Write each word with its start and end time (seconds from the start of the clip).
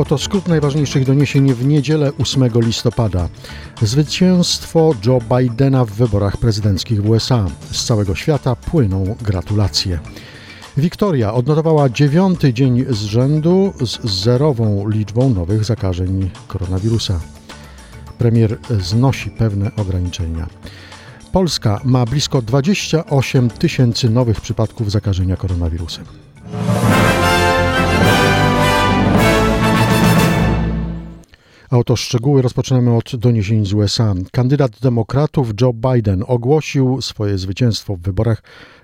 Oto 0.00 0.18
skrót 0.18 0.48
najważniejszych 0.48 1.04
doniesień 1.04 1.54
w 1.54 1.66
niedzielę 1.66 2.12
8 2.18 2.50
listopada. 2.54 3.28
Zwycięstwo 3.82 4.94
Joe 5.06 5.20
Bidena 5.20 5.84
w 5.84 5.90
wyborach 5.90 6.36
prezydenckich 6.36 7.02
w 7.02 7.10
USA. 7.10 7.46
Z 7.72 7.84
całego 7.84 8.14
świata 8.14 8.56
płyną 8.56 9.16
gratulacje. 9.22 9.98
Wiktoria 10.76 11.34
odnotowała 11.34 11.88
dziewiąty 11.88 12.54
dzień 12.54 12.84
z 12.88 13.02
rzędu 13.02 13.72
z 13.80 14.10
zerową 14.10 14.88
liczbą 14.88 15.30
nowych 15.30 15.64
zakażeń 15.64 16.30
koronawirusa. 16.48 17.20
Premier 18.18 18.58
znosi 18.80 19.30
pewne 19.30 19.70
ograniczenia. 19.76 20.46
Polska 21.32 21.80
ma 21.84 22.06
blisko 22.06 22.42
28 22.42 23.50
tysięcy 23.50 24.10
nowych 24.10 24.40
przypadków 24.40 24.90
zakażenia 24.90 25.36
koronawirusem. 25.36 26.04
A 31.70 31.78
oto 31.78 31.96
szczegóły 31.96 32.42
rozpoczynamy 32.42 32.96
od 32.96 33.16
doniesień 33.16 33.66
z 33.66 33.72
USA. 33.72 34.14
Kandydat 34.32 34.80
demokratów 34.80 35.48
Joe 35.60 35.72
Biden 35.72 36.24
ogłosił 36.26 37.02
swoje 37.02 37.38
zwycięstwo 37.38 37.96
w 37.96 38.00
wyborach 38.00 38.42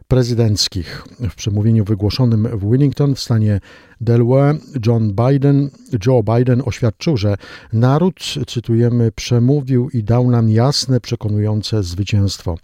prezydenckich. 0.09 1.05
W 1.31 1.35
przemówieniu 1.35 1.85
wygłoszonym 1.85 2.49
w 2.59 2.71
Winnington 2.71 3.15
w 3.15 3.21
stanie 3.21 3.61
Delaware 4.01 4.57
John 4.87 5.13
Biden, 5.15 5.71
Joe 6.07 6.23
Biden 6.23 6.63
oświadczył, 6.65 7.17
że 7.17 7.37
naród, 7.73 8.35
cytujemy, 8.47 9.13
przemówił 9.13 9.91
i 9.91 10.05
dał 10.05 10.31
nam 10.31 10.49
jasne, 10.49 11.01
przekonujące 11.01 11.83
zwycięstwo. 11.83 12.57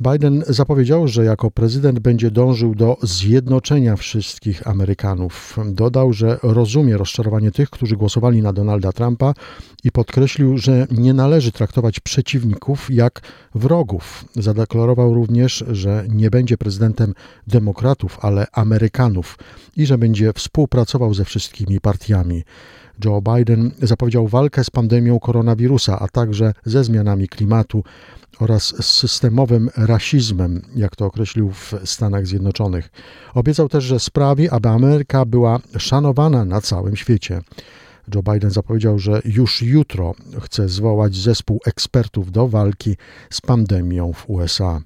Biden 0.00 0.44
zapowiedział, 0.46 1.08
że 1.08 1.24
jako 1.24 1.50
prezydent 1.50 1.98
będzie 1.98 2.30
dążył 2.30 2.74
do 2.74 2.96
zjednoczenia 3.02 3.96
wszystkich 3.96 4.68
Amerykanów. 4.68 5.56
Dodał, 5.66 6.12
że 6.12 6.38
rozumie 6.42 6.96
rozczarowanie 6.96 7.50
tych, 7.50 7.70
którzy 7.70 7.96
głosowali 7.96 8.42
na 8.42 8.52
Donalda 8.52 8.92
Trumpa 8.92 9.34
i 9.84 9.92
podkreślił, 9.92 10.58
że 10.58 10.86
nie 10.90 11.14
należy 11.14 11.52
traktować 11.52 12.00
przeciwników 12.00 12.90
jak 12.90 13.20
wrogów. 13.54 14.24
Zadeklarował 14.36 15.14
również, 15.14 15.64
że 15.70 16.04
nie 16.08 16.30
będzie 16.30 16.58
prezydentem 16.58 17.14
demokratów, 17.46 18.18
ale 18.22 18.46
Amerykanów 18.52 19.38
i 19.76 19.86
że 19.86 19.98
będzie 19.98 20.32
współpracował 20.32 21.14
ze 21.14 21.24
wszystkimi 21.24 21.80
partiami. 21.80 22.44
Joe 23.04 23.22
Biden 23.22 23.70
zapowiedział 23.82 24.28
walkę 24.28 24.64
z 24.64 24.70
pandemią 24.70 25.18
koronawirusa, 25.20 25.98
a 25.98 26.08
także 26.08 26.52
ze 26.64 26.84
zmianami 26.84 27.28
klimatu 27.28 27.84
oraz 28.40 28.62
z 28.62 28.86
systemowym 28.86 29.70
rasizmem, 29.76 30.62
jak 30.76 30.96
to 30.96 31.06
określił 31.06 31.50
w 31.50 31.74
Stanach 31.84 32.26
Zjednoczonych. 32.26 32.90
Obiecał 33.34 33.68
też, 33.68 33.84
że 33.84 34.00
sprawi, 34.00 34.50
aby 34.50 34.68
Ameryka 34.68 35.24
była 35.24 35.58
szanowana 35.78 36.44
na 36.44 36.60
całym 36.60 36.96
świecie. 36.96 37.40
Joe 38.14 38.22
Biden 38.32 38.50
zapowiedział, 38.50 38.98
że 38.98 39.22
już 39.24 39.62
jutro 39.62 40.14
chce 40.40 40.68
zwołać 40.68 41.16
zespół 41.16 41.60
ekspertów 41.66 42.32
do 42.32 42.48
walki 42.48 42.96
z 43.30 43.40
pandemią 43.40 44.12
w 44.12 44.30
USA. 44.30 44.80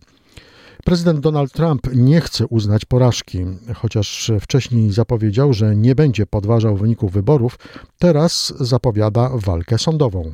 Prezydent 0.85 1.21
Donald 1.21 1.53
Trump 1.53 1.95
nie 1.95 2.21
chce 2.21 2.47
uznać 2.47 2.85
porażki, 2.85 3.39
chociaż 3.75 4.33
wcześniej 4.41 4.93
zapowiedział, 4.93 5.53
że 5.53 5.77
nie 5.77 5.95
będzie 5.95 6.27
podważał 6.27 6.77
wyników 6.77 7.13
wyborów, 7.13 7.59
teraz 7.99 8.55
zapowiada 8.61 9.31
walkę 9.35 9.79
sądową. 9.79 10.33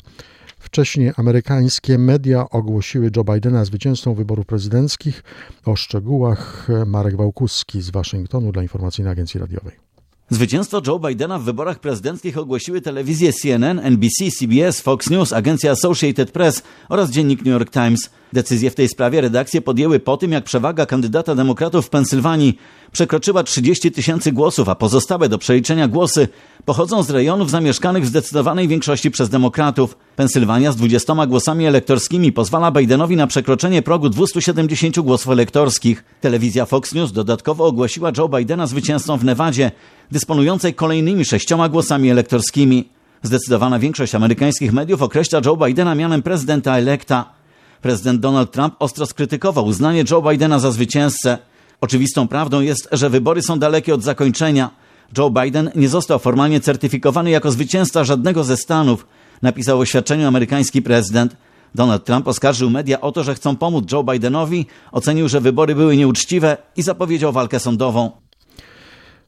Wcześniej 0.58 1.12
amerykańskie 1.16 1.98
media 1.98 2.50
ogłosiły 2.50 3.10
Joe 3.16 3.25
Bidena 3.25 3.64
zwycięzcą 3.64 4.14
wyborów 4.14 4.47
prezydenckich. 4.47 5.25
O 5.64 5.76
szczegółach 5.76 6.69
Marek 6.87 7.16
Wałkuski 7.16 7.82
z 7.82 7.91
Waszyngtonu 7.91 8.53
dla 8.53 8.62
Informacyjnej 8.62 9.12
Agencji 9.12 9.41
Radiowej. 9.41 9.72
Zwycięstwo 10.31 10.82
Joe 10.87 10.98
Bidena 10.98 11.38
w 11.38 11.44
wyborach 11.44 11.81
prezydenckich 11.81 12.38
ogłosiły 12.38 12.81
telewizje 12.81 13.32
CNN, 13.32 13.78
NBC, 13.78 14.31
CBS, 14.38 14.81
Fox 14.81 15.10
News, 15.10 15.32
agencja 15.32 15.70
Associated 15.70 16.31
Press 16.31 16.62
oraz 16.88 17.10
dziennik 17.10 17.38
New 17.38 17.53
York 17.53 17.70
Times. 17.70 18.10
Decyzję 18.33 18.71
w 18.71 18.75
tej 18.75 18.89
sprawie 18.89 19.21
redakcje 19.21 19.61
podjęły 19.61 20.00
po 20.00 20.16
tym, 20.16 20.33
jak 20.33 20.44
przewaga 20.44 20.87
kandydata 20.87 21.34
demokratów 21.34 21.87
w 21.87 21.91
Pensylwanii 21.91 22.59
przekroczyła 22.93 23.43
30 23.43 23.93
tysięcy 23.93 24.33
głosów, 24.33 24.69
a 24.69 24.75
pozostałe 24.75 25.28
do 25.28 25.39
przeliczenia 25.39 25.89
głosy 25.89 26.28
pochodzą 26.65 27.03
z 27.03 27.11
rejonów 27.11 27.50
zamieszkanych 27.50 28.05
w 28.05 28.06
zdecydowanej 28.06 28.69
większości 28.69 29.11
przez 29.11 29.28
demokratów. 29.28 29.97
Pensylwania 30.17 30.72
z 30.72 30.77
20 30.77 31.27
głosami 31.27 31.67
elektorskimi 31.67 32.33
pozwala 32.33 32.71
Bidenowi 32.71 33.17
na 33.17 33.27
przekroczenie 33.27 33.83
progu 33.83 34.09
270 34.09 35.00
głosów 35.00 35.33
elektorskich. 35.33 36.05
Telewizja 36.21 36.67
Fox 36.67 36.94
News 36.94 37.12
dodatkowo 37.12 37.67
ogłosiła 37.67 38.12
Joe 38.19 38.28
Bidena 38.28 38.67
zwycięzcą 38.67 39.17
w 39.17 39.25
Nevadzie, 39.25 39.71
dysponującej 40.11 40.75
kolejnymi 40.75 41.25
sześcioma 41.25 41.69
głosami 41.69 42.11
elektorskimi. 42.11 42.88
Zdecydowana 43.22 43.78
większość 43.78 44.15
amerykańskich 44.15 44.72
mediów 44.72 45.03
określa 45.03 45.41
Joe 45.44 45.56
Bidena 45.56 45.94
mianem 45.94 46.22
prezydenta 46.22 46.78
elekta. 46.78 47.38
Prezydent 47.83 48.21
Donald 48.21 48.50
Trump 48.50 48.75
ostro 48.78 49.06
skrytykował 49.06 49.66
uznanie 49.66 50.05
Joe 50.11 50.22
Bidena 50.22 50.59
za 50.59 50.71
zwycięzcę. 50.71 51.39
Oczywistą 51.81 52.28
prawdą 52.28 52.61
jest, 52.61 52.89
że 52.93 53.11
wybory 53.11 53.43
są 53.43 53.59
dalekie 53.59 53.94
od 53.94 54.03
zakończenia. 54.03 54.71
Joe 55.19 55.31
Biden 55.31 55.71
nie 55.75 55.88
został 55.88 56.19
formalnie 56.19 56.61
certyfikowany 56.61 57.31
jako 57.31 57.50
zwycięzca 57.50 58.05
żadnego 58.05 58.44
ze 58.44 58.56
stanów, 58.56 59.06
napisał 59.43 59.78
w 59.78 59.81
oświadczeniu 59.81 60.28
amerykański 60.28 60.83
prezydent. 60.83 61.37
Donald 61.75 62.05
Trump 62.05 62.28
oskarżył 62.28 62.71
media 62.71 63.00
o 63.00 63.12
to, 63.12 63.25
że 63.25 63.34
chcą 63.34 63.56
pomóc 63.56 63.93
Joe 63.93 64.05
Bidenowi, 64.05 64.67
ocenił, 64.93 65.28
że 65.28 65.41
wybory 65.41 65.75
były 65.75 65.97
nieuczciwe 65.97 66.56
i 66.77 66.83
zapowiedział 66.83 67.33
walkę 67.33 67.61
sądową. 67.61 68.11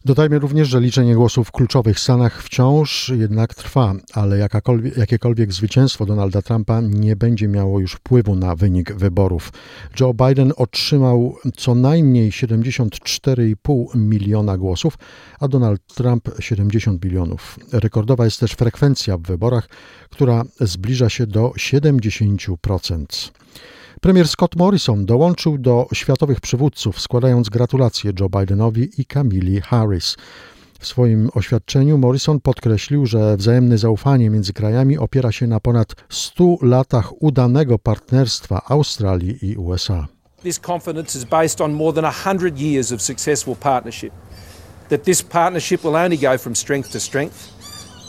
Dodajmy 0.05 0.39
również, 0.39 0.69
że 0.69 0.81
liczenie 0.81 1.15
głosów 1.15 1.49
w 1.49 1.53
kluczowych 1.53 2.01
stanach 2.01 2.43
wciąż 2.43 3.13
jednak 3.17 3.55
trwa, 3.55 3.95
ale 4.15 4.49
jakiekolwiek 4.97 5.53
zwycięstwo 5.53 6.07
Donalda 6.07 6.43
Trumpa 6.43 6.81
nie 6.81 7.17
będzie 7.17 7.49
miało 7.49 7.81
już 7.81 7.93
wpływu 7.93 8.37
na 8.37 8.57
wynik 8.57 8.93
wyborów. 8.93 9.53
Joe 10.01 10.15
Biden 10.15 10.53
otrzymał 10.57 11.37
co 11.57 11.75
najmniej 11.75 12.31
74,5 12.31 13.97
miliona 13.97 14.59
głosów, 14.59 14.99
a 15.41 15.49
Donald 15.49 15.87
Trump 15.95 16.29
70 16.39 17.05
milionów. 17.05 17.59
Rekordowa 17.73 18.25
jest 18.25 18.41
też 18.41 18.53
frekwencja 18.53 19.19
w 19.19 19.23
wyborach, 19.23 19.69
która 20.11 20.43
zbliża 20.61 21.09
się 21.09 21.27
do 21.27 21.49
70%. 21.49 23.31
Premier 24.01 24.29
Scott 24.29 24.57
Morrison 24.57 25.07
dołączył 25.07 25.59
do 25.59 25.87
światowych 25.93 26.41
przywódców, 26.41 27.01
składając 27.01 27.49
gratulacje 27.49 28.13
Joe 28.21 28.29
Bidenowi 28.29 28.89
i 28.99 29.05
Kamili 29.05 29.61
Harris. 29.61 30.17
W 30.79 30.87
swoim 30.87 31.31
oświadczeniu 31.35 31.99
Morrison 31.99 32.41
podkreślił, 32.41 33.07
że 33.07 33.37
wzajemne 33.37 33.79
zaufanie 33.79 34.31
między 34.31 34.53
krajami 34.53 34.99
opiera 34.99 35.33
się 35.33 35.47
na 35.47 35.61
ponad 35.61 35.95
100 36.09 36.57
latach 36.63 37.23
udanego 37.23 37.79
partnerstwa 37.79 38.63
Australii 38.69 39.39
i 39.51 39.57
USA. 39.57 40.07
This 40.43 40.61
confidence 40.61 41.19
is 41.19 41.25
based 41.25 41.61
on 41.61 41.73
more 41.73 41.93
than 41.93 42.05
100 42.05 42.59
years 42.59 42.93
of 42.93 43.03
successful 43.03 43.57
partnership. 43.57 44.13
That 44.89 45.05
this 45.05 45.23
partnership 45.23 45.85
will 45.85 45.97
only 45.97 46.19
go 46.19 46.39
from 46.39 46.57
strength 46.57 46.93
to 46.93 47.01
strength 47.01 47.49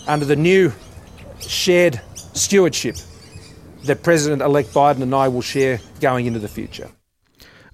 under 0.07 0.27
the 0.27 0.35
new 0.35 0.71
shared 1.39 1.99
stewardship 2.33 3.10
that 3.85 3.97
President-elect 3.99 4.73
Biden 4.73 5.03
and 5.03 5.27
I 5.27 5.33
will 5.33 5.41
share 5.41 5.79
going 6.01 6.27
into 6.27 6.39
the 6.39 6.47
future. 6.47 6.89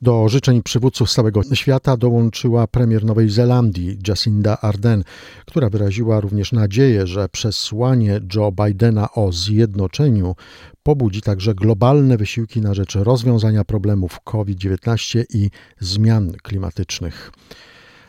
Do 0.01 0.29
życzeń 0.29 0.63
przywódców 0.63 1.11
całego 1.11 1.41
świata 1.53 1.97
dołączyła 1.97 2.67
premier 2.67 3.05
Nowej 3.05 3.29
Zelandii 3.29 3.97
Jacinda 4.07 4.57
Ardern, 4.61 5.03
która 5.45 5.69
wyraziła 5.69 6.19
również 6.19 6.51
nadzieję, 6.51 7.07
że 7.07 7.29
przesłanie 7.29 8.21
Joe 8.35 8.51
Bidena 8.51 9.11
o 9.11 9.31
zjednoczeniu 9.31 10.35
pobudzi 10.83 11.21
także 11.21 11.55
globalne 11.55 12.17
wysiłki 12.17 12.61
na 12.61 12.73
rzecz 12.73 12.95
rozwiązania 12.95 13.63
problemów 13.63 14.19
COVID-19 14.23 15.23
i 15.33 15.49
zmian 15.79 16.31
klimatycznych. 16.43 17.31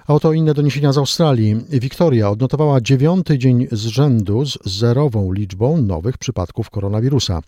A 0.07 0.15
oto 0.15 0.33
inne 0.33 0.55
doniesienia 0.55 0.93
z 0.93 0.99
Australii. 0.99 1.57
Wiktoria 1.71 2.31
odnotowała 2.31 2.81
dziewiąty 2.81 3.39
dzień 3.39 3.67
z 3.73 3.87
rzędu 3.87 4.47
z 4.47 4.59
zerową 4.65 5.33
liczbą 5.33 5.83
nowych 5.83 6.19
przypadków 6.19 6.71
koronawirusa. 6.71 7.41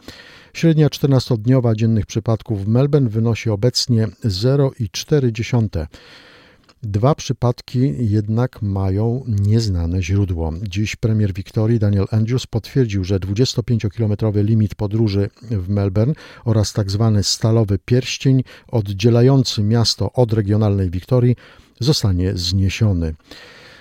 Średnia 0.52 0.88
14-dniowa 0.88 1.74
dziennych 1.74 2.06
przypadków 2.06 2.64
w 2.64 2.68
Melbourne 2.68 3.08
wynosi 3.08 3.50
obecnie 3.50 4.08
0,4. 4.24 5.86
Dwa 6.82 7.14
przypadki 7.14 7.92
jednak 7.98 8.62
mają 8.62 9.24
nieznane 9.26 10.02
źródło. 10.02 10.52
Dziś 10.62 10.96
premier 10.96 11.32
Wiktorii 11.32 11.78
Daniel 11.78 12.06
Andrews 12.10 12.46
potwierdził, 12.46 13.04
że 13.04 13.18
25-kilometrowy 13.18 14.44
limit 14.44 14.74
podróży 14.74 15.30
w 15.42 15.68
Melbourne 15.68 16.14
oraz 16.44 16.72
tzw. 16.72 17.12
Tak 17.14 17.26
stalowy 17.26 17.78
pierścień 17.84 18.42
oddzielający 18.68 19.62
miasto 19.62 20.12
od 20.12 20.32
regionalnej 20.32 20.90
Wiktorii 20.90 21.36
zostanie 21.80 22.32
zniesiony. 22.36 23.14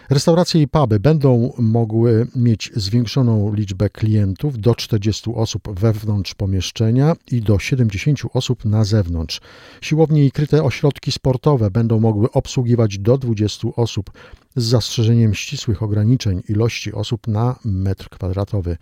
Restauracje 0.09 0.61
i 0.61 0.67
puby 0.67 0.99
będą 0.99 1.53
mogły 1.57 2.27
mieć 2.35 2.71
zwiększoną 2.75 3.53
liczbę 3.53 3.89
klientów 3.89 4.59
do 4.59 4.75
40 4.75 5.31
osób 5.35 5.79
wewnątrz 5.79 6.35
pomieszczenia 6.35 7.15
i 7.31 7.41
do 7.41 7.59
70 7.59 8.19
osób 8.33 8.65
na 8.65 8.83
zewnątrz. 8.83 9.41
Siłownie 9.81 10.25
i 10.25 10.31
kryte 10.31 10.63
ośrodki 10.63 11.11
sportowe 11.11 11.71
będą 11.71 11.99
mogły 11.99 12.31
obsługiwać 12.31 12.99
do 12.99 13.17
20 13.17 13.67
osób 13.75 14.11
z 14.55 14.63
zastrzeżeniem 14.63 15.33
ścisłych 15.33 15.83
ograniczeń 15.83 16.41
ilości 16.49 16.93
osób 16.93 17.27
na 17.27 17.59
metr 17.65 18.09
kwadratowy. 18.09 18.77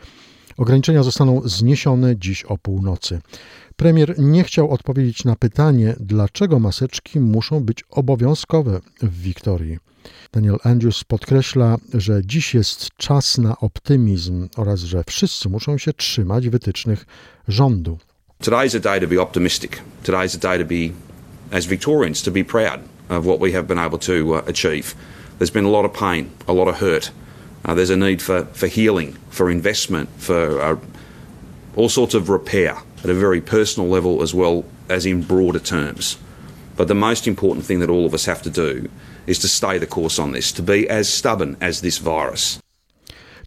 Ograniczenia 0.57 1.04
zostaną 1.04 1.42
zniesione 1.45 2.18
dziś 2.18 2.44
o 2.44 2.57
północy. 2.57 3.21
Premier 3.75 4.19
nie 4.19 4.44
chciał 4.44 4.71
odpowiedzieć 4.71 5.25
na 5.25 5.36
pytanie, 5.36 5.95
dlaczego 6.00 6.59
maseczki 6.59 7.19
muszą 7.19 7.59
być 7.59 7.83
obowiązkowe 7.89 8.80
w 9.01 9.21
Wiktorii. 9.21 9.77
Daniel 10.33 10.57
Andrews 10.63 11.04
podkreśla, 11.04 11.77
że 11.94 12.21
dziś 12.25 12.54
jest 12.54 12.89
czas 12.98 13.38
na 13.38 13.57
optymizm 13.57 14.48
oraz 14.56 14.80
że 14.80 15.04
wszyscy 15.07 15.50
muszą 15.50 15.77
się 15.77 15.94
trzymać 15.94 16.50
wytycznych 16.50 17.06
rządu. 17.48 17.98
Today's 18.44 18.77
a 18.77 18.80
day 18.80 19.01
to 19.01 19.07
be 19.07 19.21
optimistic. 19.21 19.71
Today's 20.04 20.36
a 20.36 20.39
day 20.39 20.59
to 20.59 20.65
be, 20.65 20.94
as 21.57 21.65
Victorians, 21.65 22.21
to 22.24 22.31
be 22.31 22.44
proud 22.44 22.80
of 23.09 23.25
what 23.25 23.39
we 23.39 23.51
have 23.51 23.63
been 23.63 23.80
able 23.80 24.00
to 24.00 24.13
uh, 24.13 24.50
achieve. 24.50 24.95
There's 25.39 25.54
been 25.54 25.65
a 25.65 25.71
lot 25.71 25.86
of 25.86 25.92
pain, 26.00 26.30
a 26.48 26.54
lot 26.54 26.68
of 26.68 26.75
hurt. 26.75 27.12
Uh, 27.68 27.74
there's 27.74 27.90
a 27.90 27.98
need 27.98 28.22
for, 28.22 28.46
for 28.46 28.68
healing, 28.68 29.12
for 29.30 29.52
investment, 29.52 30.10
for 30.18 30.62
uh, 30.62 30.78
all 31.75 31.90
sorts 31.90 32.14
of 32.14 32.30
repair 32.30 32.78
at 33.04 33.10
a 33.10 33.14
very 33.14 33.42
personal 33.42 33.90
level 33.90 34.24
as 34.24 34.34
well 34.34 34.66
as 34.90 35.06
in 35.06 35.22
broader 35.22 35.60
terms. 35.60 36.18
But 36.78 36.88
the 36.88 36.96
most 36.96 37.28
important 37.28 37.66
thing 37.66 37.80
that 37.80 37.90
all 37.90 38.06
of 38.06 38.14
us 38.14 38.25
have 38.25 38.42
to 38.44 38.50
do 38.50 38.90
is 39.25 39.40
to 39.40 39.48
stay 39.48 39.78
the 39.78 39.86
course 39.86 40.18
on 40.18 40.31
this, 40.31 40.52
to 40.54 40.64
be 40.64 40.90
as 40.90 41.12
stubborn 41.12 41.58
as 41.60 41.81
this 41.81 41.98
virus. 41.98 42.60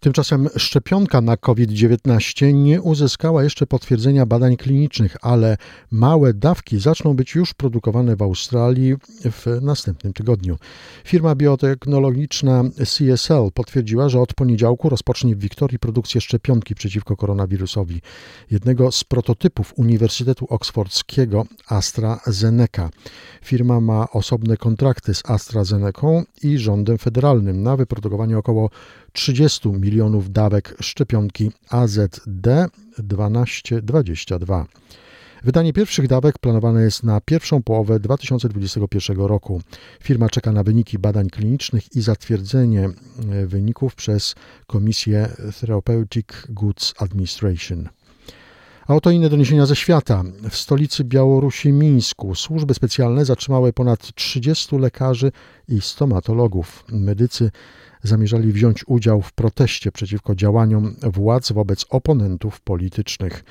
Tymczasem 0.03 0.49
szczepionka 0.57 1.21
na 1.21 1.37
COVID-19 1.37 2.53
nie 2.53 2.81
uzyskała 2.81 3.43
jeszcze 3.43 3.67
potwierdzenia 3.67 4.25
badań 4.25 4.57
klinicznych, 4.57 5.17
ale 5.21 5.57
małe 5.91 6.33
dawki 6.33 6.79
zaczną 6.79 7.13
być 7.13 7.35
już 7.35 7.53
produkowane 7.53 8.15
w 8.15 8.21
Australii 8.21 8.95
w 9.31 9.61
następnym 9.61 10.13
tygodniu. 10.13 10.57
Firma 11.03 11.35
biotechnologiczna 11.35 12.63
CSL 12.77 13.51
potwierdziła, 13.53 14.09
że 14.09 14.21
od 14.21 14.33
poniedziałku 14.33 14.89
rozpocznie 14.89 15.35
w 15.35 15.39
Wiktorii 15.39 15.79
produkcję 15.79 16.21
szczepionki 16.21 16.75
przeciwko 16.75 17.15
koronawirusowi, 17.15 18.01
jednego 18.51 18.91
z 18.91 19.03
prototypów 19.03 19.73
Uniwersytetu 19.77 20.45
Oksfordzkiego 20.49 21.45
AstraZeneca. 21.67 22.89
Firma 23.43 23.81
ma 23.81 24.07
osobne 24.11 24.57
kontrakty 24.57 25.13
z 25.13 25.23
AstraZeneca 25.25 26.07
i 26.43 26.57
rządem 26.57 26.97
federalnym 26.97 27.63
na 27.63 27.77
wyprodukowanie 27.77 28.37
około 28.37 28.69
30 29.11 29.69
milionów 29.69 30.31
dawek 30.31 30.75
szczepionki 30.81 31.51
AZD1222. 31.69 34.65
Wydanie 35.43 35.73
pierwszych 35.73 36.07
dawek 36.07 36.39
planowane 36.39 36.81
jest 36.81 37.03
na 37.03 37.21
pierwszą 37.21 37.63
połowę 37.63 37.99
2021 37.99 39.17
roku. 39.17 39.61
Firma 40.03 40.29
czeka 40.29 40.51
na 40.51 40.63
wyniki 40.63 40.99
badań 40.99 41.29
klinicznych 41.29 41.95
i 41.95 42.01
zatwierdzenie 42.01 42.85
e, 42.85 42.91
wyników 43.47 43.95
przez 43.95 44.35
Komisję 44.67 45.29
Therapeutic 45.59 46.27
Goods 46.49 46.93
Administration. 46.99 47.89
A 48.87 48.95
oto 48.95 49.11
inne 49.11 49.29
doniesienia 49.29 49.65
ze 49.65 49.75
świata. 49.75 50.23
W 50.49 50.55
stolicy 50.55 51.03
Białorusi 51.03 51.71
Mińsku 51.71 52.35
służby 52.35 52.73
specjalne 52.73 53.25
zatrzymały 53.25 53.73
ponad 53.73 54.15
30 54.15 54.77
lekarzy 54.77 55.31
i 55.67 55.81
stomatologów. 55.81 56.85
Medycy 56.91 57.51
zamierzali 58.03 58.51
wziąć 58.51 58.83
udział 58.87 59.21
w 59.21 59.33
proteście 59.33 59.91
przeciwko 59.91 60.35
działaniom 60.35 60.95
władz 61.03 61.51
wobec 61.51 61.85
oponentów 61.89 62.61
politycznych. 62.61 63.43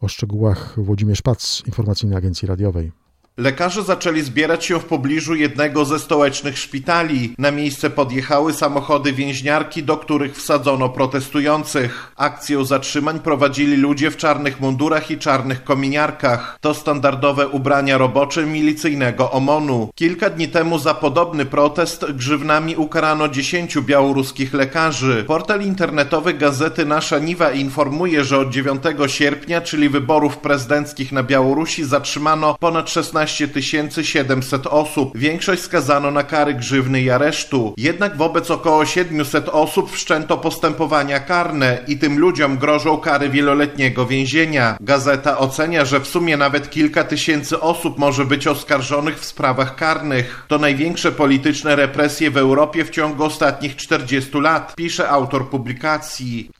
O 0.00 0.08
szczegółach 0.08 0.74
Włodzimierz 0.76 1.22
Pac, 1.22 1.62
Informacyjnej 1.66 2.18
Agencji 2.18 2.48
Radiowej. 2.48 3.05
Lekarze 3.38 3.82
zaczęli 3.82 4.22
zbierać 4.22 4.64
się 4.64 4.80
w 4.80 4.84
pobliżu 4.84 5.34
jednego 5.34 5.84
ze 5.84 5.98
stołecznych 5.98 6.58
szpitali. 6.58 7.34
Na 7.38 7.50
miejsce 7.50 7.90
podjechały 7.90 8.52
samochody 8.52 9.12
więźniarki, 9.12 9.82
do 9.82 9.96
których 9.96 10.36
wsadzono 10.36 10.88
protestujących. 10.88 12.12
Akcję 12.16 12.64
zatrzymań 12.64 13.20
prowadzili 13.20 13.76
ludzie 13.76 14.10
w 14.10 14.16
czarnych 14.16 14.60
mundurach 14.60 15.10
i 15.10 15.18
czarnych 15.18 15.64
kominiarkach. 15.64 16.58
To 16.60 16.74
standardowe 16.74 17.48
ubrania 17.48 17.98
robocze 17.98 18.46
milicyjnego 18.46 19.30
OMONu. 19.30 19.90
Kilka 19.94 20.30
dni 20.30 20.48
temu 20.48 20.78
za 20.78 20.94
podobny 20.94 21.44
protest 21.44 22.04
grzywnami 22.12 22.76
ukarano 22.76 23.28
dziesięciu 23.28 23.82
białoruskich 23.82 24.54
lekarzy. 24.54 25.24
Portal 25.26 25.62
internetowy 25.62 26.34
gazety 26.34 26.86
Nasza 26.86 27.18
Niwa 27.18 27.50
informuje, 27.50 28.24
że 28.24 28.38
od 28.38 28.50
9 28.50 28.82
sierpnia, 29.06 29.60
czyli 29.60 29.88
wyborów 29.88 30.36
prezydenckich 30.36 31.12
na 31.12 31.22
Białorusi, 31.22 31.84
zatrzymano 31.84 32.56
ponad 32.60 32.90
16 32.90 33.25
15 33.26 34.04
700 34.04 34.66
osób. 34.66 35.18
Większość 35.18 35.62
skazano 35.62 36.10
na 36.10 36.22
kary 36.22 36.54
grzywny 36.54 37.02
i 37.02 37.10
aresztu. 37.10 37.74
Jednak 37.76 38.16
wobec 38.16 38.50
około 38.50 38.86
700 38.86 39.48
osób 39.48 39.92
wszczęto 39.92 40.38
postępowania 40.38 41.20
karne 41.20 41.78
i 41.88 41.98
tym 41.98 42.18
ludziom 42.18 42.58
grożą 42.58 42.98
kary 42.98 43.28
wieloletniego 43.28 44.06
więzienia. 44.06 44.76
Gazeta 44.80 45.38
ocenia, 45.38 45.84
że 45.84 46.00
w 46.00 46.06
sumie 46.06 46.36
nawet 46.36 46.70
kilka 46.70 47.04
tysięcy 47.04 47.60
osób 47.60 47.98
może 47.98 48.24
być 48.24 48.46
oskarżonych 48.46 49.20
w 49.20 49.24
sprawach 49.24 49.76
karnych. 49.76 50.44
To 50.48 50.58
największe 50.58 51.12
polityczne 51.12 51.76
represje 51.76 52.30
w 52.30 52.36
Europie 52.36 52.84
w 52.84 52.90
ciągu 52.90 53.24
ostatnich 53.24 53.76
40 53.76 54.40
lat, 54.40 54.74
pisze 54.76 55.08
autor 55.08 55.50
publikacji. 55.50 56.50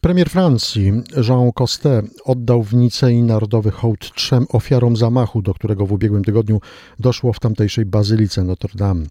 Premier 0.00 0.30
Francji 0.30 0.92
Jean 1.28 1.52
Costet 1.52 2.06
oddał 2.24 2.62
w 2.62 2.74
Nicei 2.74 3.22
narodowy 3.22 3.70
hołd 3.70 4.14
trzem 4.14 4.46
ofiarom 4.48 4.96
zamachu, 4.96 5.42
do 5.42 5.54
którego 5.54 5.86
w 5.86 5.92
ubiegłym 5.92 6.24
tygodniu 6.24 6.60
doszło 6.98 7.32
w 7.32 7.40
tamtejszej 7.40 7.86
bazylice 7.86 8.44
Notre 8.44 8.70
Dame. 8.74 9.06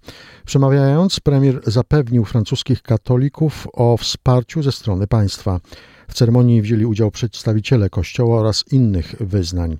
Przemawiając, 0.46 1.20
premier 1.20 1.62
zapewnił 1.64 2.26
francuskich 2.26 2.82
katolików 2.82 3.68
o 3.74 3.98
wsparciu 3.98 4.64
ze 4.64 4.72
strony 4.72 5.08
państwa. 5.08 5.60
W 6.08 6.14
ceremonii 6.14 6.62
wzięli 6.62 6.86
udział 6.86 7.12
przedstawiciele 7.12 7.90
kościoła 7.90 8.40
oraz 8.40 8.64
innych 8.72 9.16
wyznań. 9.20 9.78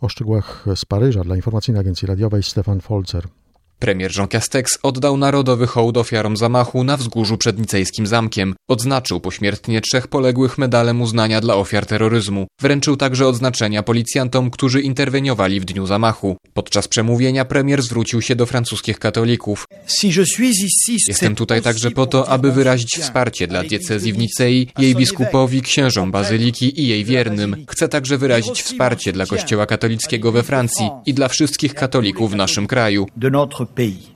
O 0.00 0.08
szczegółach 0.08 0.64
z 0.76 0.84
Paryża 0.84 1.24
dla 1.24 1.36
Informacyjnej 1.36 1.80
Agencji 1.80 2.08
Radiowej 2.08 2.42
Stefan 2.42 2.80
Folzer. 2.80 3.24
Premier 3.80 4.16
Jean 4.16 4.28
Castex 4.28 4.78
oddał 4.82 5.16
narodowy 5.16 5.66
hołd 5.66 5.96
ofiarom 5.96 6.36
zamachu 6.36 6.84
na 6.84 6.96
wzgórzu 6.96 7.38
przed 7.38 7.58
nicejskim 7.58 8.06
zamkiem. 8.06 8.54
Odznaczył 8.68 9.20
pośmiertnie 9.20 9.80
trzech 9.80 10.08
poległych 10.08 10.58
medalem 10.58 11.02
uznania 11.02 11.40
dla 11.40 11.54
ofiar 11.54 11.86
terroryzmu. 11.86 12.46
Wręczył 12.60 12.96
także 12.96 13.26
odznaczenia 13.26 13.82
policjantom, 13.82 14.50
którzy 14.50 14.80
interweniowali 14.80 15.60
w 15.60 15.64
dniu 15.64 15.86
zamachu. 15.86 16.36
Podczas 16.54 16.88
przemówienia 16.88 17.44
premier 17.44 17.82
zwrócił 17.82 18.22
się 18.22 18.36
do 18.36 18.46
francuskich 18.46 18.98
katolików. 18.98 19.64
Jestem 21.08 21.34
tutaj 21.34 21.62
także 21.62 21.90
po 21.90 22.06
to, 22.06 22.28
aby 22.28 22.52
wyrazić 22.52 22.98
wsparcie 23.00 23.46
dla 23.46 23.62
diecezji 23.62 24.12
w 24.12 24.18
Nicei, 24.18 24.68
jej 24.78 24.94
biskupowi, 24.94 25.62
księżom 25.62 26.10
bazyliki 26.10 26.80
i 26.80 26.88
jej 26.88 27.04
wiernym. 27.04 27.64
Chcę 27.68 27.88
także 27.88 28.18
wyrazić 28.18 28.62
wsparcie 28.62 29.12
dla 29.12 29.26
kościoła 29.26 29.66
katolickiego 29.66 30.32
we 30.32 30.42
Francji 30.42 30.90
i 31.06 31.14
dla 31.14 31.28
wszystkich 31.28 31.74
katolików 31.74 32.32
w 32.32 32.36
naszym 32.36 32.66
kraju. 32.66 33.06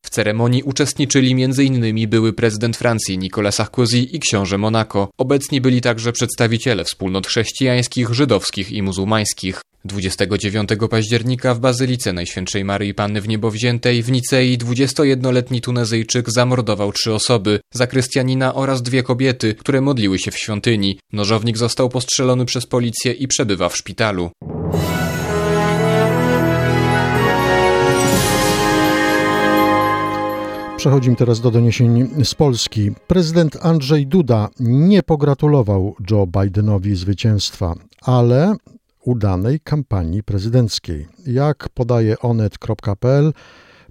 W 0.03 0.11
ceremonii 0.11 0.63
uczestniczyli 0.63 1.45
m.in. 1.45 2.09
były 2.09 2.33
prezydent 2.33 2.77
Francji 2.77 3.19
Nicolas 3.19 3.55
Sarkozy 3.55 3.99
i 3.99 4.21
książę 4.21 4.59
Monaco. 4.59 5.09
Obecni 5.19 5.61
byli 5.61 5.81
także 5.81 6.13
przedstawiciele 6.13 6.85
wspólnot 6.85 7.27
chrześcijańskich, 7.27 8.15
żydowskich 8.15 8.73
i 8.73 8.83
muzułmańskich. 8.83 9.61
29 9.85 10.69
października 10.91 11.55
w 11.55 11.61
Bazylice 11.61 12.13
Najświętszej 12.13 12.65
Maryi 12.65 12.95
Panny 12.95 13.21
w 13.21 13.29
Niebowziętej 13.29 14.03
w 14.03 14.13
Nicei 14.13 14.59
21-letni 14.59 15.61
Tunezyjczyk 15.61 16.31
zamordował 16.31 16.93
trzy 16.93 17.13
osoby, 17.13 17.61
zakrystianina 17.75 18.55
oraz 18.55 18.83
dwie 18.83 19.03
kobiety, 19.03 19.55
które 19.55 19.81
modliły 19.81 20.19
się 20.19 20.31
w 20.31 20.39
świątyni. 20.39 20.99
Nożownik 21.13 21.59
został 21.59 21.89
postrzelony 21.89 22.45
przez 22.45 22.67
policję 22.67 23.13
i 23.13 23.29
przebywa 23.29 23.69
w 23.69 23.77
szpitalu. 23.77 24.31
Przechodzimy 30.85 31.17
teraz 31.17 31.41
do 31.41 31.51
doniesień 31.51 32.25
z 32.25 32.35
Polski. 32.35 32.91
Prezydent 33.07 33.57
Andrzej 33.63 34.07
Duda 34.07 34.49
nie 34.61 35.03
pogratulował 35.03 35.97
Joe 36.11 36.27
Bidenowi 36.27 36.97
zwycięstwa, 36.97 37.75
ale 38.03 38.55
udanej 39.05 39.61
kampanii 39.61 40.23
prezydenckiej. 40.23 41.07
Jak 41.27 41.69
podaje 41.69 42.19
onet.pl, 42.19 43.33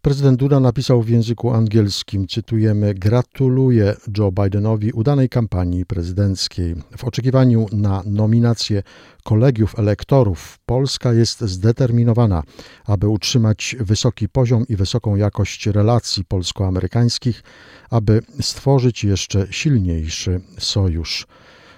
Prezydent 0.04 0.40
Duda 0.40 0.60
napisał 0.60 1.02
w 1.02 1.10
języku 1.10 1.54
angielskim, 1.54 2.28
cytujemy, 2.28 2.94
gratuluję 2.94 3.96
Joe 4.18 4.32
Bidenowi 4.32 4.92
udanej 4.92 5.30
kampanii 5.30 5.86
prezydenckiej. 5.86 6.76
W 6.98 7.04
oczekiwaniu 7.04 7.66
na 7.72 8.04
nominację 8.06 8.84
kolegiów 9.24 9.80
elektorów 9.80 10.60
Polska 10.66 11.14
jest 11.14 11.42
zdeterminowana, 11.42 12.44
aby 12.86 13.08
utrzymać 13.08 13.76
wysoki 13.80 14.30
poziom 14.30 14.66
i 14.70 14.76
wysoką 14.76 15.16
jakość 15.16 15.68
relacji 15.68 16.26
polsko-amerykańskich, 16.26 17.44
aby 17.90 18.22
stworzyć 18.42 19.04
jeszcze 19.04 19.48
silniejszy 19.52 20.42
sojusz. 20.60 21.28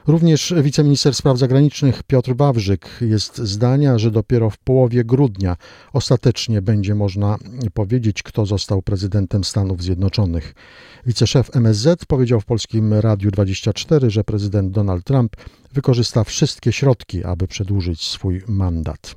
Również 0.08 0.54
wiceminister 0.62 1.16
spraw 1.16 1.38
zagranicznych 1.38 2.04
Piotr 2.04 2.36
Wawrzyk 2.36 2.90
jest 3.02 3.38
zdania, 3.38 3.98
że 3.98 4.12
dopiero 4.12 4.50
w 4.50 4.58
połowie 4.58 5.04
grudnia 5.04 5.58
ostatecznie 5.94 6.62
będzie 6.62 6.96
można 6.96 7.38
powiedzieć, 7.74 8.24
kto 8.24 8.46
został 8.46 8.82
prezydentem 8.82 9.44
Stanów 9.44 9.84
Zjednoczonych. 9.84 10.56
Wiceszef 11.06 11.56
MSZ 11.56 12.06
powiedział 12.06 12.42
w 12.42 12.46
polskim 12.46 12.94
Radiu 12.94 13.32
24, 13.32 14.10
że 14.10 14.24
prezydent 14.24 14.72
Donald 14.72 15.04
Trump 15.04 15.36
wykorzysta 15.74 16.24
wszystkie 16.24 16.72
środki, 16.72 17.24
aby 17.24 17.48
przedłużyć 17.48 18.08
swój 18.08 18.44
mandat. 18.48 19.16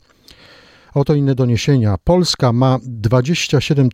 Oto 0.95 1.15
inne 1.15 1.35
doniesienia. 1.35 1.97
Polska 2.05 2.53
ma 2.53 2.79
27 2.83 3.89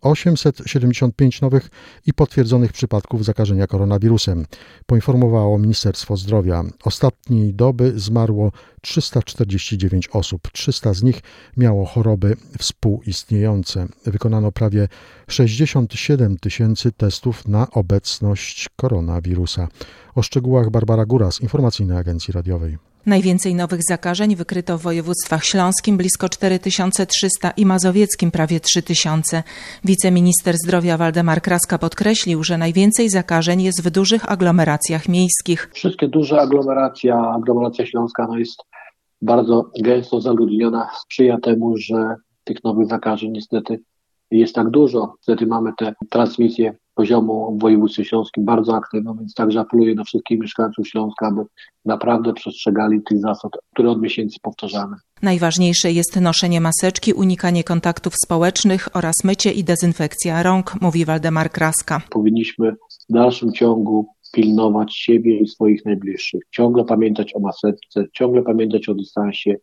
875 0.00 1.40
nowych 1.40 1.70
i 2.06 2.14
potwierdzonych 2.14 2.72
przypadków 2.72 3.24
zakażenia 3.24 3.66
koronawirusem, 3.66 4.46
poinformowało 4.86 5.58
Ministerstwo 5.58 6.16
Zdrowia. 6.16 6.64
Ostatniej 6.84 7.54
doby 7.54 7.92
zmarło 8.00 8.52
349 8.82 10.08
osób. 10.12 10.48
300 10.52 10.94
z 10.94 11.02
nich 11.02 11.20
miało 11.56 11.86
choroby 11.86 12.36
współistniejące. 12.58 13.86
Wykonano 14.06 14.52
prawie 14.52 14.88
67 15.28 16.38
tysięcy 16.38 16.92
testów 16.92 17.48
na 17.48 17.70
obecność 17.70 18.68
koronawirusa. 18.76 19.68
O 20.14 20.22
szczegółach 20.22 20.70
Barbara 20.70 21.06
Góras, 21.06 21.40
Informacyjnej 21.40 21.98
Agencji 21.98 22.32
Radiowej. 22.32 22.87
Najwięcej 23.06 23.54
nowych 23.54 23.80
zakażeń 23.88 24.36
wykryto 24.36 24.78
w 24.78 24.82
województwach 24.82 25.44
śląskim 25.44 25.96
blisko 25.96 26.28
4300 26.28 27.50
i 27.50 27.66
mazowieckim 27.66 28.30
prawie 28.30 28.60
3000. 28.60 29.42
Wiceminister 29.84 30.54
zdrowia 30.64 30.96
Waldemar 30.96 31.42
Kraska 31.42 31.78
podkreślił, 31.78 32.44
że 32.44 32.58
najwięcej 32.58 33.10
zakażeń 33.10 33.62
jest 33.62 33.82
w 33.82 33.90
dużych 33.90 34.32
aglomeracjach 34.32 35.08
miejskich. 35.08 35.70
Wszystkie 35.74 36.08
duże 36.08 36.40
aglomeracja, 36.40 37.32
aglomeracja 37.34 37.86
śląska 37.86 38.26
no 38.28 38.38
jest 38.38 38.62
bardzo 39.22 39.70
gęsto 39.82 40.20
zaludniona, 40.20 40.90
sprzyja 41.04 41.38
temu, 41.38 41.76
że 41.76 42.14
tych 42.44 42.64
nowych 42.64 42.86
zakażeń 42.86 43.30
niestety 43.30 43.80
jest 44.30 44.54
tak 44.54 44.70
dużo. 44.70 45.14
Wtedy 45.22 45.46
mamy 45.46 45.72
te 45.78 45.94
transmisje 46.10 46.76
poziomu 46.98 47.56
w 47.56 47.60
województwie 47.60 48.04
śląskim 48.04 48.44
bardzo 48.44 48.76
aktywną, 48.76 49.16
więc 49.18 49.34
także 49.34 49.60
apeluję 49.60 49.94
do 49.94 50.04
wszystkich 50.04 50.40
mieszkańców 50.40 50.88
Śląska, 50.88 51.26
aby 51.26 51.42
naprawdę 51.84 52.32
przestrzegali 52.32 53.00
tych 53.08 53.20
zasad, 53.20 53.52
które 53.72 53.90
od 53.90 54.00
miesięcy 54.00 54.36
powtarzamy. 54.42 54.96
Najważniejsze 55.22 55.92
jest 55.92 56.20
noszenie 56.20 56.60
maseczki, 56.60 57.12
unikanie 57.12 57.64
kontaktów 57.64 58.12
społecznych 58.24 58.96
oraz 58.96 59.14
mycie 59.24 59.52
i 59.52 59.64
dezynfekcja 59.64 60.42
rąk, 60.42 60.80
mówi 60.80 61.04
Waldemar 61.04 61.50
Kraska. 61.50 62.00
Powinniśmy 62.10 62.72
w 63.10 63.12
dalszym 63.12 63.52
ciągu 63.52 64.06
pilnować 64.32 64.96
siebie 64.96 65.38
i 65.40 65.48
swoich 65.48 65.84
najbliższych, 65.84 66.40
ciągle 66.50 66.84
pamiętać 66.84 67.36
o 67.36 67.40
maseczce, 67.40 68.04
ciągle 68.12 68.42
pamiętać 68.42 68.88
o 68.88 68.94
dystansie, 68.94 69.56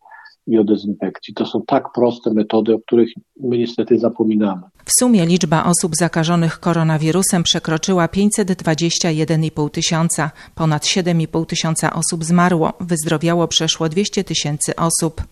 i 0.46 0.58
o 0.58 0.64
dezynfekcji. 0.64 1.34
To 1.34 1.46
są 1.46 1.62
tak 1.66 1.84
proste 1.94 2.34
metody, 2.34 2.74
o 2.74 2.78
których 2.78 3.08
my 3.40 3.58
niestety 3.58 3.98
zapominamy. 3.98 4.62
W 4.84 4.90
sumie 5.00 5.26
liczba 5.26 5.64
osób 5.64 5.96
zakażonych 5.96 6.60
koronawirusem 6.60 7.42
przekroczyła 7.42 8.06
521,5 8.06 9.70
tysiąca. 9.70 10.30
Ponad 10.54 10.84
7,5 10.84 11.46
tysiąca 11.46 11.92
osób 11.92 12.24
zmarło. 12.24 12.72
Wyzdrowiało 12.80 13.48
przeszło 13.48 13.88
200 13.88 14.24
tysięcy 14.24 14.76
osób. 14.76 15.22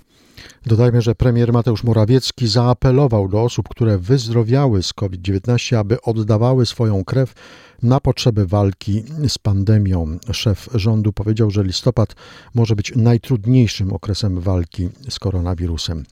Dodajmy, 0.66 1.02
że 1.02 1.14
premier 1.14 1.52
Mateusz 1.52 1.84
Morawiecki 1.84 2.48
zaapelował 2.48 3.28
do 3.28 3.42
osób, 3.42 3.68
które 3.68 3.98
wyzdrowiały 3.98 4.82
z 4.82 4.92
COVID-19, 4.92 5.76
aby 5.76 6.00
oddawały 6.02 6.66
swoją 6.66 7.04
krew 7.04 7.34
na 7.82 8.00
potrzeby 8.00 8.46
walki 8.46 9.04
z 9.28 9.38
pandemią. 9.38 10.18
Szef 10.32 10.68
rządu 10.74 11.12
powiedział, 11.12 11.50
że 11.50 11.64
listopad 11.64 12.14
może 12.54 12.76
być 12.76 12.92
najtrudniejszym 12.96 13.92
okresem 13.92 14.40
walki 14.40 14.88
z 15.08 15.18
koronawirusem. 15.18 16.04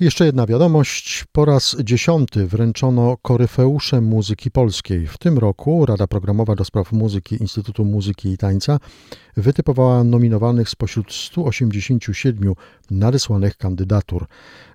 Jeszcze 0.00 0.26
jedna 0.26 0.46
wiadomość. 0.46 1.24
Po 1.32 1.44
raz 1.44 1.76
dziesiąty 1.84 2.46
wręczono 2.46 3.16
koryfeusze 3.22 4.00
muzyki 4.00 4.50
polskiej. 4.50 5.06
W 5.06 5.18
tym 5.18 5.38
roku 5.38 5.86
Rada 5.86 6.06
Programowa 6.06 6.54
do 6.54 6.64
Spraw 6.64 6.92
Muzyki 6.92 7.36
Instytutu 7.40 7.84
Muzyki 7.84 8.28
i 8.28 8.36
Tańca 8.36 8.78
wytypowała 9.36 10.04
nominowanych 10.04 10.68
spośród 10.68 11.12
187 11.12 12.54
nadesłanych 12.90 13.56
kandydatur. 13.56 14.26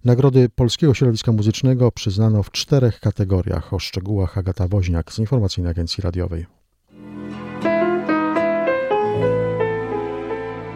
Nagrody 0.03 0.50
Polskiego 0.50 0.94
Środowiska 0.94 1.32
Muzycznego 1.32 1.91
przyznano 1.91 2.44
w 2.44 2.51
czterech 2.51 3.00
kategoriach. 3.00 3.74
O 3.74 3.79
szczegółach 3.79 4.38
Agata 4.38 4.67
Woźniak 4.67 5.13
z 5.13 5.20
Informacyjnej 5.20 5.72
Agencji 5.72 6.01
Radiowej. 6.01 6.64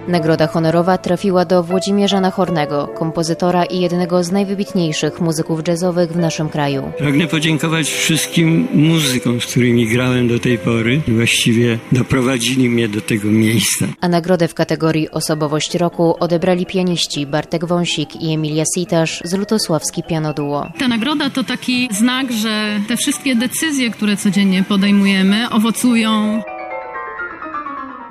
Nagroda 0.10 0.48
honorowa 0.48 0.98
trafiła 0.98 1.46
do 1.46 1.64
Włodzimierza 1.64 2.22
Nachornego, 2.22 2.88
kompozytora 2.88 3.66
i 3.66 3.80
jednego 3.80 4.24
z 4.24 4.32
najwybitniejszych 4.32 5.22
muzyków 5.22 5.68
jazzowych 5.68 6.12
w 6.12 6.18
naszym 6.18 6.50
kraju. 6.50 6.92
Pragnę 6.98 7.28
podziękować 7.28 7.90
wszystkim 7.90 8.68
muzykom, 8.74 9.42
z 9.42 9.46
którymi 9.46 9.88
grałem 9.88 10.28
do 10.28 10.40
tej 10.40 10.58
pory. 10.58 11.02
Właściwie 11.08 11.80
doprowadzili 11.92 12.70
mnie 12.70 12.88
do 12.88 13.02
tego 13.02 13.28
miejsca. 13.28 13.86
A 14.02 14.08
nagrodę 14.08 14.48
w 14.48 14.54
kategorii 14.54 15.10
Osobowość 15.10 15.76
Roku 15.76 16.16
odebrali 16.20 16.66
pianiści 16.66 17.26
Bartek 17.26 17.66
Wąsik 17.66 18.22
i 18.22 18.34
Emilia 18.34 18.64
Sitasz 18.76 19.22
z 19.24 19.34
Lutosławski 19.34 20.04
Piano 20.04 20.34
Duo. 20.34 20.68
Ta 20.80 20.88
nagroda 20.88 21.30
to 21.30 21.44
taki 21.44 21.90
znak, 21.92 22.32
że 22.32 22.80
te 22.88 22.98
wszystkie 22.98 23.36
decyzje, 23.36 23.90
które 23.90 24.18
codziennie 24.18 24.64
podejmujemy, 24.64 25.50
owocują 25.50 26.42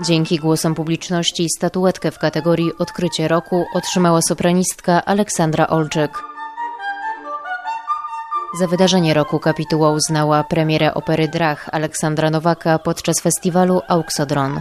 Dzięki 0.04 0.38
głosom 0.38 0.74
publiczności 0.74 1.46
statuetkę 1.56 2.10
w 2.10 2.18
kategorii 2.18 2.70
Odkrycie 2.78 3.28
Roku 3.28 3.64
otrzymała 3.74 4.22
sopranistka 4.22 5.04
Aleksandra 5.04 5.66
Olczyk. 5.66 6.10
Za 8.58 8.66
wydarzenie 8.66 9.14
roku 9.14 9.38
kapituła 9.38 9.92
uznała 9.92 10.44
premierę 10.44 10.94
opery 10.94 11.28
Drach 11.28 11.68
Aleksandra 11.72 12.30
Nowaka 12.30 12.78
podczas 12.78 13.20
festiwalu 13.20 13.80
Auxodron. 13.88 14.60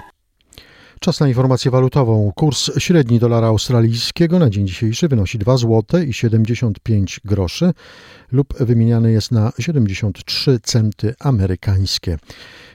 Czas 1.00 1.20
na 1.20 1.28
informację 1.28 1.72
walutową. 1.72 2.32
Kurs 2.36 2.72
średni 2.78 3.20
dolara 3.20 3.48
australijskiego 3.48 4.40
na 4.40 4.50
dzień 4.50 4.68
dzisiejszy 4.68 5.08
wynosi 5.08 5.38
2 5.38 5.58
zł 5.58 6.02
i 6.02 6.14
75 6.14 7.20
groszy 7.26 7.74
lub 8.32 8.54
wymieniany 8.60 9.12
jest 9.12 9.32
na 9.32 9.52
73 9.60 10.60
centy 10.64 11.14
amerykańskie. 11.20 12.18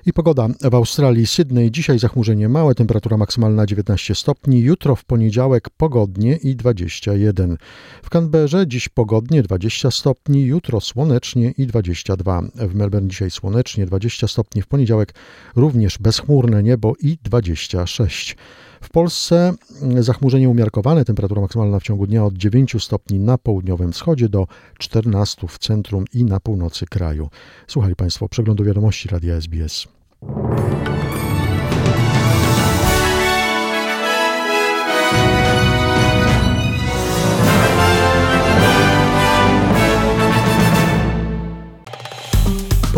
I 0.06 0.12
pogoda 0.12 0.48
w 0.70 0.74
Australii, 0.74 1.26
Sydney. 1.26 1.70
Dzisiaj 1.70 1.98
zachmurzenie 1.98 2.48
małe, 2.48 2.74
temperatura 2.74 3.16
maksymalna 3.16 3.66
19 3.66 4.14
stopni. 4.14 4.60
Jutro 4.60 4.96
w 4.96 5.04
poniedziałek 5.04 5.70
pogodnie 5.70 6.36
i 6.36 6.56
21. 6.56 7.56
W 8.02 8.10
Canberrze 8.10 8.66
dziś 8.66 8.88
pogodnie 8.88 9.42
20 9.42 9.90
stopni, 9.90 10.42
jutro 10.42 10.80
słonecznie 10.80 11.50
i 11.58 11.66
22. 11.66 12.42
W 12.54 12.74
Melbourne 12.74 13.08
dzisiaj 13.08 13.30
słonecznie 13.30 13.86
20 13.86 14.28
stopni, 14.28 14.62
w 14.62 14.66
poniedziałek 14.66 15.14
również 15.56 15.98
bezchmurne 15.98 16.62
niebo 16.62 16.94
i 17.00 17.18
26. 17.22 18.36
W 18.82 18.90
Polsce 18.90 19.52
zachmurzenie 20.00 20.48
umiarkowane, 20.48 21.04
temperatura 21.04 21.40
maksymalna 21.40 21.80
w 21.80 21.82
ciągu 21.82 22.06
dnia 22.06 22.24
od 22.24 22.34
9 22.34 22.76
stopni 22.84 23.18
na 23.18 23.38
południowym 23.38 23.92
wschodzie 23.92 24.28
do 24.28 24.46
14 24.78 25.48
w 25.48 25.58
centrum 25.58 26.04
i 26.14 26.24
na 26.24 26.40
północy 26.40 26.86
kraju. 26.86 27.28
Słuchali 27.66 27.96
Państwo 27.96 28.28
przeglądu 28.28 28.64
wiadomości 28.64 29.08
Radia 29.08 29.34
SBS. 29.34 29.88